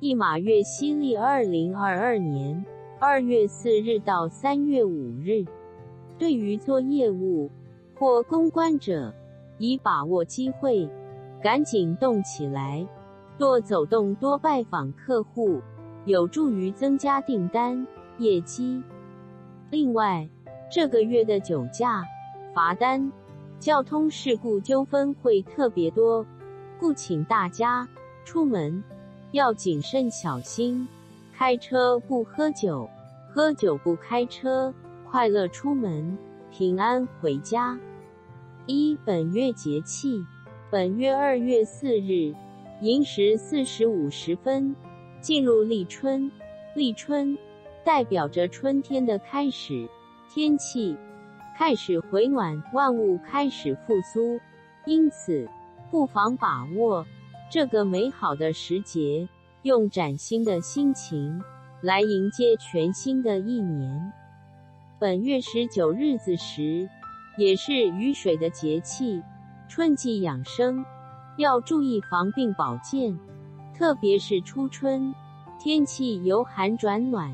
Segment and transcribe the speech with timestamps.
[0.00, 2.64] 一马月西历二零二二年
[3.00, 5.44] 二月四日到三月五日。
[6.16, 7.50] 对于做业务
[7.96, 9.12] 或公关者，
[9.58, 10.88] 宜把握机会，
[11.42, 12.86] 赶紧动起来，
[13.36, 15.60] 多走动，多拜访客户，
[16.04, 17.84] 有助于增加订单
[18.18, 18.80] 业绩。
[19.68, 20.28] 另外，
[20.70, 22.04] 这个月的酒驾、
[22.54, 23.10] 罚单、
[23.58, 26.24] 交通事故纠纷会特别多，
[26.78, 27.88] 故请大家
[28.24, 28.80] 出门
[29.32, 30.88] 要谨慎小心，
[31.36, 32.88] 开车不喝酒，
[33.30, 34.72] 喝酒不开车，
[35.10, 36.16] 快乐出门，
[36.50, 37.78] 平安回家。
[38.66, 40.24] 一本月节气，
[40.70, 42.34] 本月二月四日
[42.80, 44.74] 寅时四时五十分
[45.20, 46.30] 进入立春。
[46.74, 47.36] 立春
[47.84, 49.86] 代表着春天的开始，
[50.30, 50.96] 天气
[51.56, 54.40] 开始回暖，万物开始复苏。
[54.86, 55.46] 因此，
[55.90, 57.04] 不妨把握
[57.50, 59.28] 这个美好的时节，
[59.62, 61.42] 用崭新的心情
[61.80, 64.12] 来迎接全新的一年。
[64.98, 66.88] 本月十九日子时。
[67.36, 69.22] 也是雨水的节气，
[69.68, 70.84] 春季养生
[71.36, 73.16] 要注意防病保健，
[73.72, 75.14] 特别是初春，
[75.56, 77.32] 天气由寒转暖，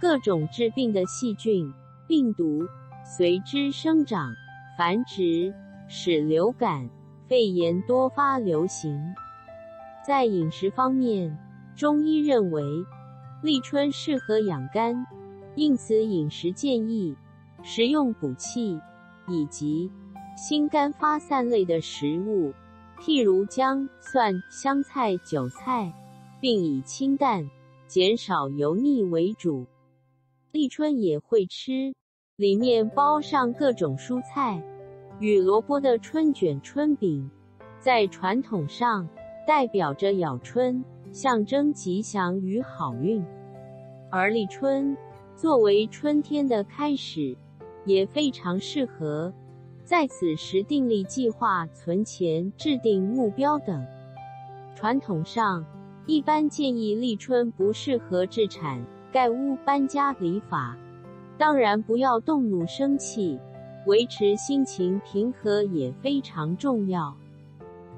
[0.00, 1.70] 各种致病的细菌、
[2.08, 2.66] 病毒
[3.04, 4.32] 随之生长
[4.78, 5.52] 繁殖，
[5.86, 6.88] 使流感、
[7.28, 8.98] 肺炎多发流行。
[10.06, 11.36] 在饮食方面，
[11.76, 12.62] 中医认为
[13.42, 15.06] 立春适合养肝，
[15.54, 17.16] 因此饮食建议
[17.62, 18.80] 食用补气。
[19.28, 19.88] 以及
[20.36, 22.52] 心肝发散类的食物，
[22.98, 25.94] 譬如姜、蒜、香菜、韭菜，
[26.40, 27.48] 并以清淡、
[27.86, 29.64] 减少油腻为主。
[30.50, 31.94] 立春也会吃，
[32.34, 34.60] 里面包上各种蔬菜
[35.20, 37.30] 与萝卜的春卷、春饼，
[37.78, 39.08] 在传统上
[39.46, 43.24] 代表着咬春，象征吉祥与好运。
[44.10, 44.96] 而立春
[45.36, 47.36] 作为春天的开始。
[47.84, 49.32] 也非常适合
[49.84, 53.84] 在此时订立计划、存钱、制定目标等。
[54.76, 55.64] 传统上，
[56.06, 58.80] 一般建议立春不适合置产、
[59.10, 60.76] 盖屋、搬家、理发。
[61.36, 63.36] 当然，不要动怒生气，
[63.86, 67.12] 维持心情平和也非常重要。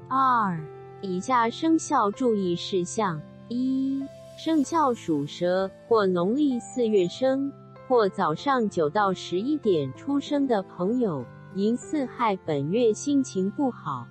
[0.07, 0.59] 二、
[1.05, 4.03] 以下生肖注意事项：一、
[4.37, 7.51] 生肖属蛇或农历四月生。
[7.87, 11.23] 或早上九到十一点出生的朋友，
[11.53, 14.07] 因四害本月心情不好，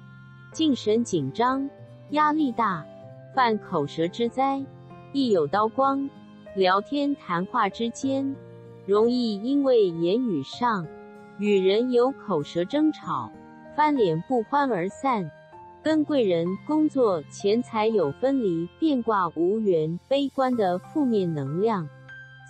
[0.52, 1.68] 精神紧张，
[2.10, 2.86] 压力大，
[3.34, 4.64] 犯口舌之灾，
[5.12, 6.08] 易有刀光。
[6.54, 8.36] 聊天谈话之间，
[8.86, 10.86] 容易因为言语上
[11.38, 13.28] 与人有口舌争吵，
[13.76, 15.28] 翻脸不欢而散。
[15.84, 21.86] 跟贵人工作钱财有分离，变卦无缘，悲观的负面能量。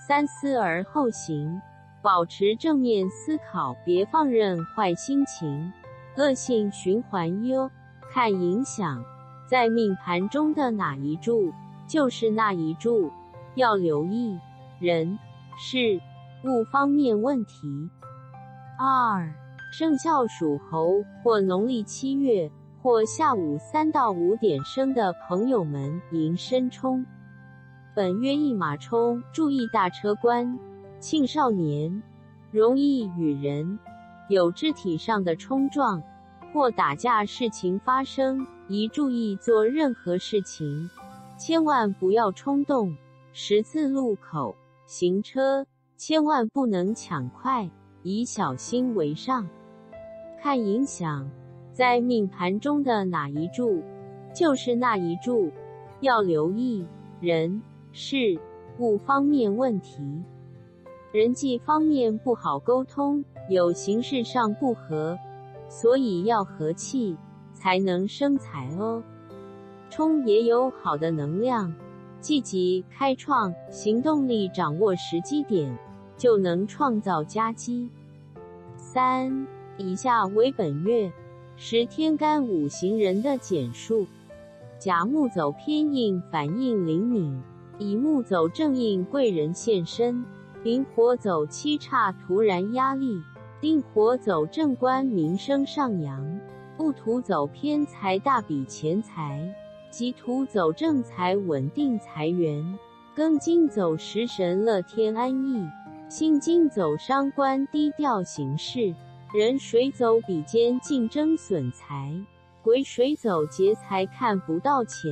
[0.07, 1.61] 三思而后行，
[2.01, 5.73] 保持正面思考，别放任坏心情，
[6.17, 7.69] 恶性循环哟。
[8.13, 9.05] 看影响，
[9.51, 11.53] 在命盘中的哪一柱
[11.89, 13.11] 就是那一柱，
[13.57, 14.39] 要留意
[14.79, 15.19] 人
[15.59, 16.01] 事
[16.45, 17.91] 物方面问题。
[18.79, 19.29] 二
[19.73, 22.49] 生肖属猴或农历七月
[22.85, 27.03] 或下午三到五点生的朋友们，迎申冲。
[27.97, 30.59] 本月一马冲，注意大车关。
[31.01, 32.03] 青少年
[32.51, 33.79] 容易与人
[34.29, 36.03] 有肢体上的冲撞
[36.53, 40.91] 或打架事情发生，宜注意做任何事情，
[41.39, 42.95] 千万不要冲动。
[43.33, 45.67] 十字路口行车，
[45.97, 47.67] 千万不能抢快，
[48.03, 49.49] 以小心为上。
[50.39, 51.27] 看影响，
[51.75, 53.83] 在命盘中的哪一柱，
[54.33, 55.51] 就是那一柱，
[56.01, 56.87] 要留意
[57.21, 57.61] 人。
[57.97, 58.37] 事
[58.79, 60.03] 物方面问题，
[61.13, 65.17] 人际方面不好沟通，有形式上不和，
[65.69, 67.17] 所以要和气
[67.53, 69.01] 才能生财哦。
[69.91, 71.73] 冲也有好的能量，
[72.19, 75.73] 积极开创，行动力，掌握时机点，
[76.17, 77.89] 就能创造佳机。
[78.77, 79.47] 三，
[79.77, 81.13] 以下为本月
[81.57, 84.09] 十天干五行人的简述：
[84.77, 87.41] 甲木走偏硬，反应灵敏。
[87.79, 90.25] 乙木走正印，贵人现身；
[90.65, 93.23] 丙火走七煞，突然压力；
[93.61, 96.21] 丁火走正官，名声上扬；
[96.79, 99.39] 戊土走偏财，大笔钱财；
[99.91, 102.65] 己土走正财，稳定财源；
[103.17, 105.65] 庚金走食神，乐天安逸；
[106.09, 108.93] 辛金走伤官，低调行事；
[109.35, 112.25] 人水走比肩，竞争损财；
[112.63, 115.11] 鬼水走劫财，看不到钱。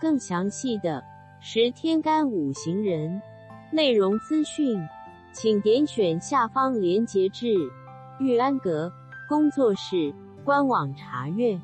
[0.00, 1.00] 更详细的。
[1.40, 3.22] 十天干五行人。
[3.70, 4.76] 内容资讯，
[5.32, 7.54] 请点选下方连接至
[8.18, 8.92] 玉安阁
[9.28, 10.12] 工作室
[10.44, 11.56] 官网查阅。